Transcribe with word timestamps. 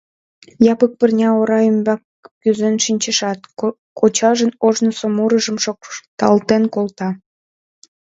Япык 0.71 0.91
пырня 0.99 1.29
ора 1.39 1.59
ӱмбак 1.69 2.01
кӱзен 2.41 2.75
шинчешат, 2.85 3.39
кочажын 3.99 4.51
ожнысо 4.67 5.05
мурыжым 5.15 5.57
шокталтен 5.65 6.63
колта. 6.73 7.09